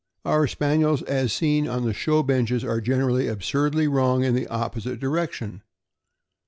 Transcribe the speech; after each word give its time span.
* 0.17 0.25
Our 0.25 0.47
Spaniels, 0.47 1.03
as 1.03 1.31
seen 1.31 1.67
on 1.67 1.85
the 1.85 1.93
show 1.93 2.23
benches, 2.23 2.63
are 2.63 2.81
generally 2.81 3.27
absurdly 3.27 3.87
wrong 3.87 4.23
in 4.23 4.33
the 4.33 4.47
opposite 4.47 4.99
direction. 4.99 5.61